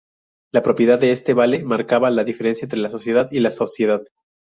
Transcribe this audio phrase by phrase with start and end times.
[0.51, 4.01] La propiedad de este vale marcaba la diferencia entre la sociedad y la Sociedad.